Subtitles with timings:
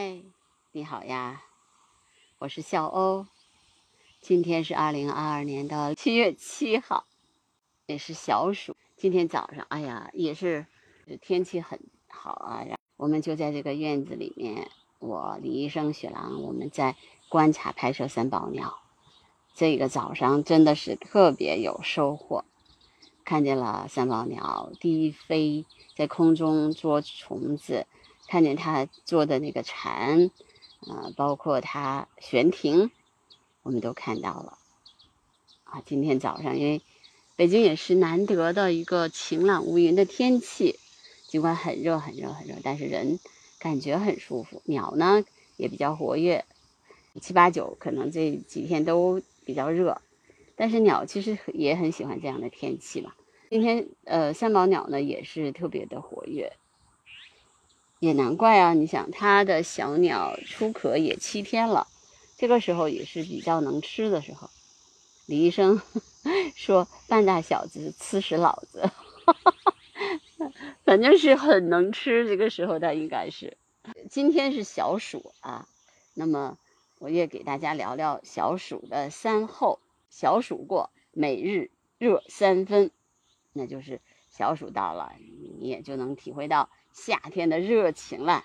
[0.00, 0.22] 嗨，
[0.70, 1.42] 你好呀，
[2.38, 3.26] 我是小欧。
[4.20, 7.04] 今天是二零二二年的七月七号，
[7.86, 8.76] 也是小暑。
[8.96, 10.66] 今天早上，哎呀，也是
[11.20, 12.64] 天气很好啊。
[12.96, 16.94] 我们就在这个院子里面，我李医生、雪狼，我们在
[17.28, 18.78] 观察拍摄三宝鸟。
[19.52, 22.44] 这个早上真的是特别有收获，
[23.24, 27.88] 看见了三宝鸟低飞在空中捉虫子。
[28.28, 30.30] 看见他做的那个蝉，
[30.86, 32.90] 呃，包括他悬停，
[33.62, 34.58] 我们都看到了。
[35.64, 36.82] 啊，今天早上因为
[37.36, 40.78] 北京也是难得的一个晴朗无云的天气，
[41.26, 43.18] 尽管很热很热很热，但是人
[43.58, 45.24] 感觉很舒服，鸟呢
[45.56, 46.44] 也比较活跃。
[47.20, 50.00] 七八九可能这几天都比较热，
[50.54, 53.16] 但是鸟其实也很喜欢这样的天气吧。
[53.50, 56.52] 今天呃，三宝鸟呢也是特别的活跃。
[58.00, 58.74] 也难怪啊！
[58.74, 61.88] 你想，它的小鸟出壳也七天了，
[62.36, 64.50] 这个时候也是比较能吃的时候。
[65.26, 65.82] 李医生
[66.54, 68.90] 说：“半大小子吃死老子，
[69.26, 69.32] 哈
[70.38, 70.52] 哈
[70.84, 73.56] 反正是很能吃。”这个时候它应该是。
[74.08, 75.66] 今天是小暑啊，
[76.14, 76.56] 那么
[76.98, 79.80] 我也给大家聊聊小暑的三候。
[80.10, 82.90] 小暑过，每日热三分，
[83.52, 84.00] 那就是
[84.30, 85.12] 小暑到了，
[85.60, 86.70] 你也就能体会到。
[86.92, 88.44] 夏天的热情了，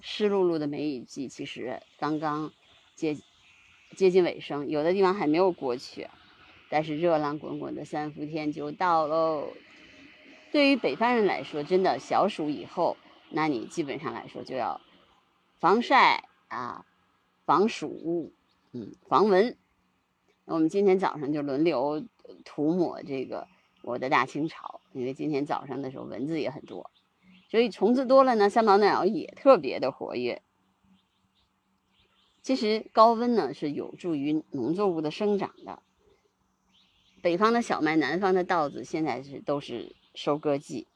[0.00, 2.52] 湿漉漉的梅雨季其实刚刚
[2.94, 3.16] 接
[3.96, 6.08] 接近尾声，有的地方还没有过去，
[6.68, 9.48] 但是热浪滚滚的三伏天就到喽。
[10.50, 12.96] 对于北方人来说，真的小暑以后，
[13.30, 14.80] 那你基本上来说就要
[15.58, 16.84] 防晒啊，
[17.46, 18.34] 防暑，
[18.72, 19.56] 嗯，防蚊。
[20.44, 22.06] 我们今天早上就轮流
[22.44, 23.48] 涂抹这个
[23.82, 26.90] 我的大清草，因为今天早上的时候蚊子也很多。
[27.52, 30.40] 所以虫子多了呢，三宝鸟也特别的活跃。
[32.40, 35.82] 其实高温呢是有助于农作物的生长的。
[37.20, 40.86] 北方的小麦，南方的稻子，现在是都是收割季。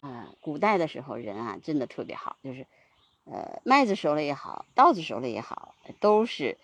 [0.00, 2.66] 啊，古代的时候人啊真的特别好，就是
[3.26, 6.56] 呃麦子熟了也好，稻子熟了也好，都是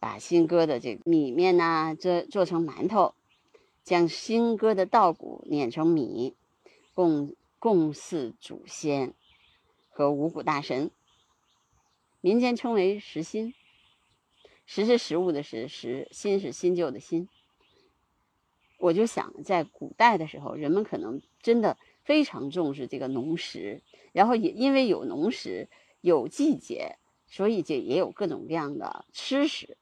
[0.00, 3.14] 把新割的这个米面呐做做成馒头，
[3.84, 6.34] 将新割的稻谷碾成米，
[6.92, 7.36] 供。
[7.66, 9.12] 供祀祖先
[9.88, 10.92] 和五谷大神，
[12.20, 13.54] 民间称为食新。
[14.66, 17.28] 食是食物的食，食新是新旧的新。
[18.78, 23.82] 我就想，在古代的时候，人们可能真的非常重视这个农时，
[24.12, 25.68] 然后也因为有农时，
[26.00, 29.76] 有季节，所以就也有各种各样的吃食，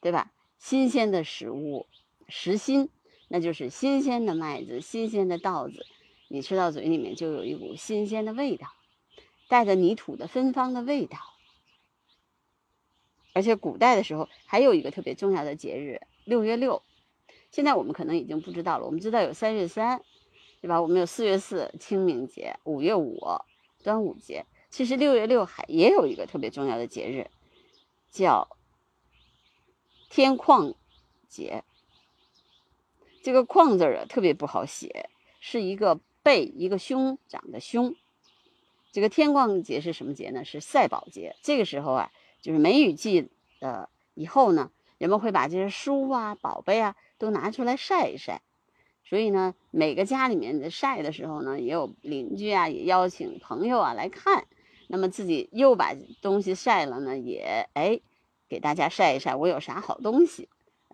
[0.00, 0.32] 对吧？
[0.60, 1.88] 新鲜的食物，
[2.28, 2.88] 食新，
[3.26, 5.84] 那就是新鲜的麦子，新鲜的稻子。
[6.32, 8.68] 你吃到嘴里面就有一股新鲜的味道，
[9.48, 11.18] 带着泥土的芬芳的味道。
[13.32, 16.84] 而且古代的时候还有一个特别重要的节日六月六，
[17.50, 18.86] 现在我们可能已经不知道了。
[18.86, 20.00] 我们知道有三月三，
[20.60, 20.80] 对吧？
[20.80, 23.18] 我们有四月四清明节，五月五
[23.82, 24.46] 端午节。
[24.70, 27.28] 其实六月六还也有一个特别重要的节日，
[28.08, 28.56] 叫
[30.08, 30.76] 天旷
[31.28, 31.64] 节。
[33.20, 35.98] 这个旷字啊特别不好写，是一个。
[36.22, 37.94] 背一个兄长的兄，
[38.92, 40.44] 这个天光节是什么节呢？
[40.44, 41.36] 是赛宝节。
[41.42, 48.42] 这个时候啊，就是梅雨季的以后呢，人们会把这些书啊、宝贝啊都拿出来晒一晒。
[49.04, 54.46] 所以呢，每个家里面的晒的时候呢，也有邻居啊，也邀请朋友啊来看。
[54.88, 58.00] 那么自己又把东西晒了呢，也哎
[58.48, 60.48] 给大家晒一晒，我有啥好东西。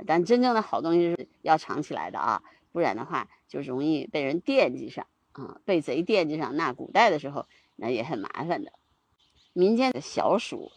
[0.07, 5.07] 但真正的好东西是要藏起来的啊，不然的话就容易被人惦记上。
[5.37, 8.73] 啊，被贼惦记上，那古代的时候那也很麻烦的。
[9.53, 10.71] 民间的小暑，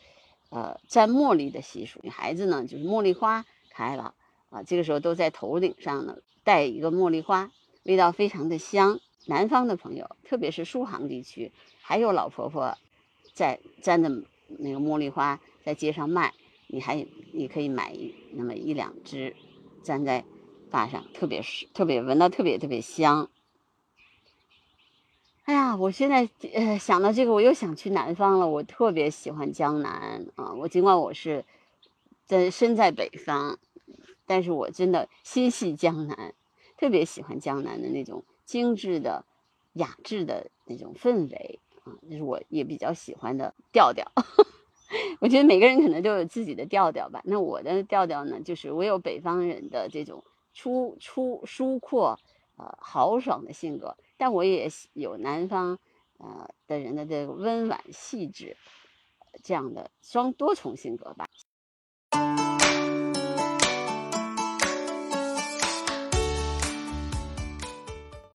[0.50, 4.14] 呃，摘茉莉的习俗，女孩子呢就是茉莉花开了
[4.50, 7.52] 啊，这个时候都在头顶上呢戴一个茉莉花，
[7.84, 9.00] 味道非常的香。
[9.26, 12.78] 南方的朋友，特别是苏杭地区，还有老婆婆
[13.34, 14.10] 在摘的
[14.48, 16.34] 那个茉莉花在街上卖，
[16.68, 19.36] 你还你可以买一那么一两支，
[19.84, 20.26] 粘在
[20.72, 23.30] 发上，特别是特别闻到特别特别香。
[25.50, 28.48] 哎呀，我现在呃想到这个，我又想去南方了。
[28.48, 30.54] 我特别喜欢江南啊！
[30.54, 31.44] 我尽管我是
[32.24, 33.58] 在身在北方，
[34.28, 36.36] 但是我真的心系江南，
[36.78, 39.26] 特别喜欢江南的那种精致的、
[39.74, 44.06] 雅致的那种氛围啊，就是我也比较喜欢的调调。
[45.20, 47.24] 我觉得每个人可能都有自己的调调吧。
[47.26, 50.24] 那我的调调呢，就是我有北方人的这种
[50.54, 52.20] 出出疏阔。
[52.62, 55.80] 呃，豪爽的性格，但我也有南方，
[56.18, 58.58] 呃的人的这个温婉细致，
[59.42, 61.26] 这样的双多重性格吧。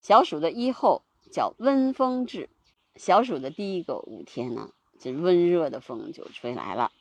[0.00, 2.48] 小暑的一后叫温风至，
[2.96, 6.92] 小暑的第一个五天呢，这温热的风就吹来了。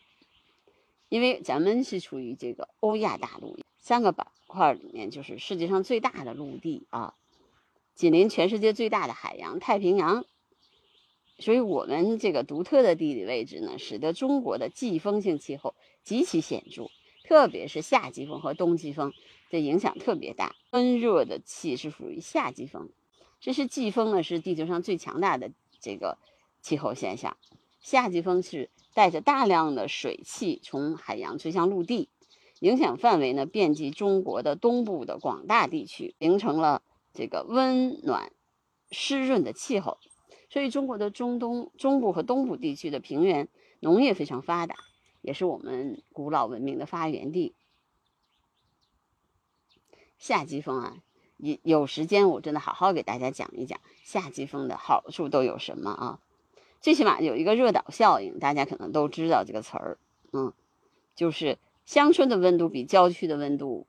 [1.07, 7.13] 因为咱们是处于这个欧亚大陆三个板块里面，就是世界上最大的陆地啊，
[7.95, 10.25] 紧邻全世界最大的海洋太平洋，
[11.39, 16.89] 所以我们这个独特的地理位置呢，使得中国的季风性气候极其显著，
[17.23, 19.13] 特别是夏季风和冬季风。
[19.49, 22.89] 的影响特别大，温热的气是属于夏季风，
[23.39, 26.17] 这是季风呢，是地球上最强大的这个
[26.59, 27.37] 气候现象。
[27.79, 32.09] 夏季风是带着大量的水汽从海洋吹向陆地，
[32.61, 36.81] 影响范围呢遍及中国的东部的广大地区，形成了
[37.13, 38.31] 这个温暖
[38.91, 39.97] 湿润的气候。
[40.49, 43.47] 所以中国的中东中部和东部地区的平原
[43.79, 44.75] 农业非常发达，
[45.21, 47.55] 也是我们古老文明的发源地。
[50.19, 50.97] 夏季风啊，
[51.37, 56.19] 有有时间我真的好好给大家讲一讲夏季风的好处都有什么啊？
[56.79, 59.97] 最起码有一个热岛效应，大家可能都知道这个词儿，
[60.31, 60.53] 嗯，
[61.15, 63.87] 就是乡村的温度比郊区的温度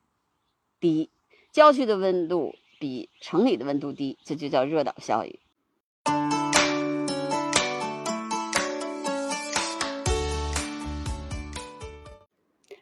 [0.81, 1.11] 低，
[1.53, 5.39] 郊区的温度比城里的温度低，这就叫热岛效应。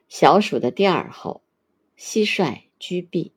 [0.09, 1.45] 小暑的第二后，
[1.97, 3.31] 蟋蟀居避。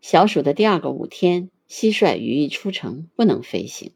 [0.00, 3.92] 小暑的第二个五天，蟋蟀羽翼出城，不能飞行，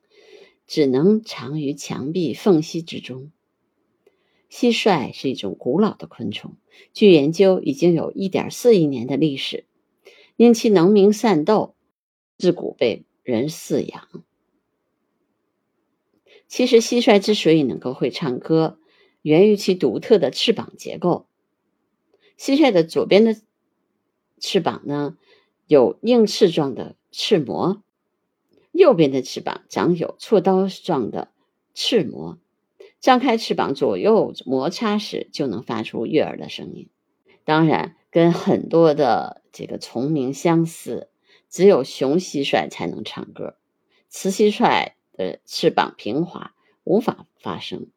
[0.69, 3.33] 只能藏于墙壁缝隙之中。
[4.49, 6.55] 蟋蟀是一种古老的昆虫，
[6.93, 9.65] 据研究已经有一点四亿年的历史，
[10.37, 11.75] 因其能鸣善斗，
[12.39, 14.09] 自古被人饲养。
[16.49, 18.79] 其实，蟋蟀之所以能够会唱歌，
[19.23, 21.27] 源于其独特的翅膀结构。
[22.39, 23.37] 蟋蟀的左边的
[24.39, 25.17] 翅膀呢？
[25.67, 27.83] 有硬翅状的翅膜，
[28.71, 31.33] 右边的翅膀长有锉刀状的
[31.73, 32.39] 翅膜，
[33.01, 36.91] 张开翅膀左右摩擦时就能发出悦耳的声音。
[37.45, 41.09] 当然，跟很多的这个虫鸣相似，
[41.51, 43.57] 只有雄蟋蟀才能唱歌，
[44.09, 47.89] 雌蟋蟀的翅膀平滑，无法发声。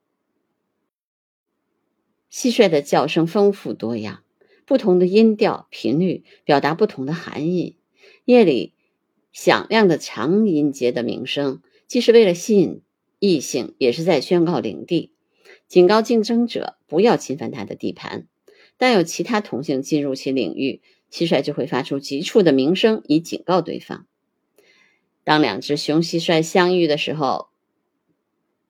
[2.32, 4.24] 蟋蟀的叫声丰富多样。
[4.66, 7.78] 不同的音调频率表达不同的含义。
[8.26, 8.74] 夜里
[9.32, 12.82] 响亮的长音节的鸣声，既是为了吸引
[13.20, 15.14] 异性，也是在宣告领地，
[15.68, 18.28] 警告竞争者不要侵犯他的地盘。
[18.78, 20.82] 但有其他同性进入其领域，
[21.12, 24.06] 蟋蟀就会发出急促的鸣声以警告对方。
[25.24, 27.50] 当两只雄蟋蟀相遇的时候，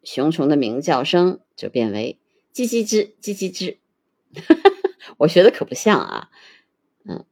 [0.03, 2.17] 雄虫的鸣叫声就变为
[2.53, 3.77] 叽叽吱，叽叽吱。
[5.17, 6.29] 我学的可不像啊，
[7.05, 7.25] 嗯，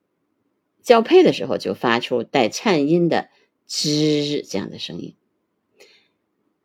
[0.81, 3.29] 交配的时候就发出带颤音的
[3.67, 5.15] 吱这样的声音。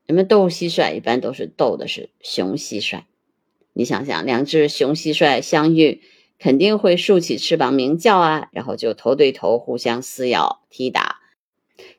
[0.06, 3.04] 人们斗蟋蟀一般都是斗的是雄蟋蟀，
[3.72, 6.02] 你想想，两只雄蟋蟀相遇，
[6.38, 11.20] 肯定会竖起翅膀鸣叫啊，然后就头对头互相撕咬踢打。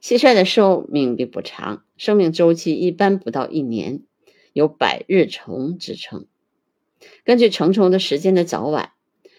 [0.01, 4.03] 蟋蟀的寿命并不长，生命周期一般不到一年，
[4.53, 6.27] 有百日虫之称。
[7.23, 8.91] 根据成虫的时间的早晚。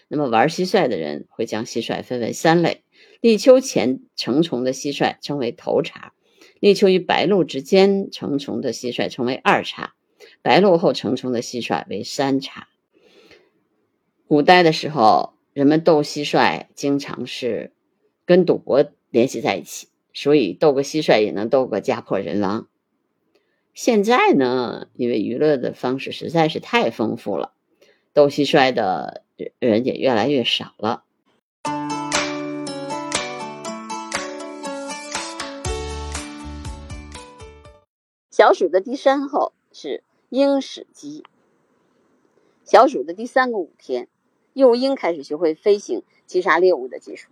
[0.09, 2.83] 那么玩蟋蟀的人会将蟋蟀分为三类：
[3.19, 6.11] 立秋前成虫的蟋蟀称为头茬；
[6.59, 9.93] 立秋与白露之间成虫的蟋蟀称为二茬；
[10.43, 12.67] 白露后成虫的蟋蟀为山茶。
[14.27, 17.71] 古代的时候，人们斗蟋蟀经常是
[18.25, 22.67] 跟赌博联系在一起，所以斗个蟋蟀也能斗个家破人亡。
[23.73, 27.53] 现在呢，因为娱乐的方式实在是太丰富了，
[28.13, 29.23] 斗蟋蟀的。
[29.59, 31.03] 人也越来越少了。
[38.29, 40.03] 小暑的第三后是
[40.35, 41.23] 鹰始鸡。
[42.63, 44.07] 小暑的第三个五天，
[44.53, 47.29] 幼鹰开始学会飞行、击杀猎物的技术。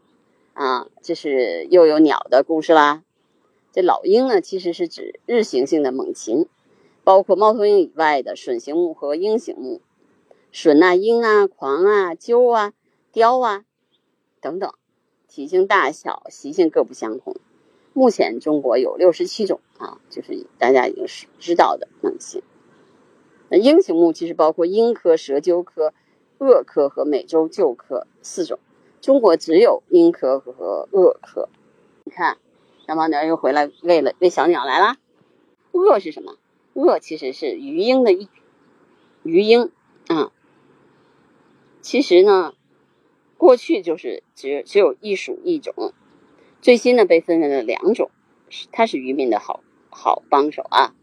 [0.54, 3.04] 啊，这是又有鸟的故事啦。
[3.72, 6.46] 这老鹰呢，其实是指日行性的猛禽，
[7.04, 9.82] 包括猫头鹰以外的隼形目和鹰形目。
[10.52, 12.74] 隼啊、鹰啊、狂啊、鸠啊、
[13.12, 13.66] 雕啊
[14.40, 14.72] 等等，
[15.28, 17.36] 体型大小、习性各不相同。
[17.94, 22.44] 目前中国有六十七种啊，就是大家已经是知道的猛禽。
[23.52, 25.94] 那鹰形目其实包括鹰科、蛇鸠科、
[26.38, 28.60] 鳄科和美洲鹫科四种，
[29.02, 31.50] 中国只有鹰科和鳄科。
[32.06, 32.38] 你看，
[32.88, 34.98] 小毛鸟又回来喂了喂小鸟来啦。
[35.74, 36.38] 鳄是什么？
[36.76, 38.30] 鳄其实是鱼鹰的一
[39.24, 39.70] 鱼鹰
[40.08, 40.32] 啊。
[41.82, 42.54] 其实呢，
[43.38, 45.92] 过去就是只只有一属一种，
[46.62, 48.12] 最新呢被分为了两种，
[48.72, 50.96] 它是渔民的好好帮手啊。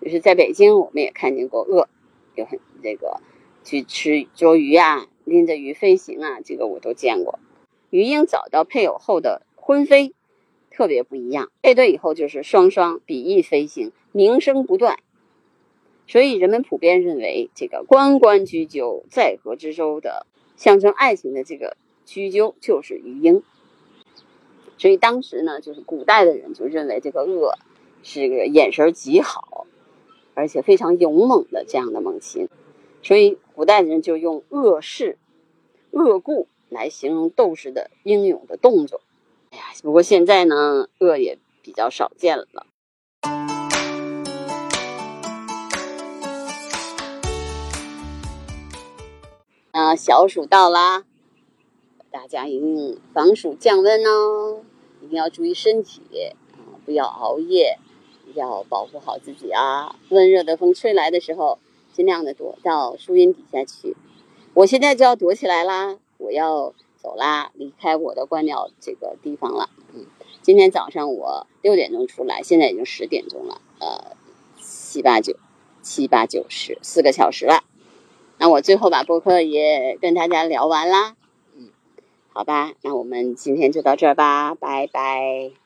[0.00, 1.88] 就是在北京，我们也看见过鳄，
[2.36, 3.20] 有很这个
[3.64, 7.38] 去吃捉鱼啊，拎着鱼飞行啊，这个我都见过。
[7.90, 10.14] 鱼鹰找到配偶后的婚飞
[10.70, 14.98] 特别不一样，配对以后就是双双比翼飞行，鸣声不断。
[16.06, 20.26] 所以人们普遍认为，这个关关雎鸠，在河之洲的
[20.56, 23.42] 象征爱情的这个雎鸠就是鱼鹰。
[24.78, 27.54] 所以当时呢，就是古代的人就认为这个鳄
[28.02, 29.66] 是个眼神极好，
[30.36, 32.50] 而且非常勇猛的这样的猛禽，
[33.02, 35.16] 所以古代人就用恶势、
[35.92, 39.00] 恶固来形容斗士的英勇的动作。
[39.48, 42.66] 哎呀，不过现在呢，恶也比较少见了。
[49.70, 51.04] 啊，小暑到啦，
[52.10, 54.62] 大家一定防暑降温哦，
[55.00, 56.02] 一定要注意身体
[56.52, 57.78] 啊，不要熬夜，
[58.36, 59.96] 要保护好自己啊。
[60.10, 61.58] 温热的风吹来的时候，
[61.92, 63.96] 尽量的躲到树荫底下去。
[64.54, 69.68] 我现在就要躲起来啦，我要走啦，离开我的观鸟这个地方了。
[69.94, 70.06] 嗯，
[70.42, 74.16] 今天早上我六点钟出来，现在已经十点钟了，呃，
[74.60, 75.36] 七八九，
[75.82, 77.64] 七八九十，四个小时了。
[78.38, 81.16] 那我最后把播客也跟大家聊完啦，
[81.54, 81.68] 嗯，
[82.32, 85.65] 好吧，那我们今天就到这儿吧，拜拜。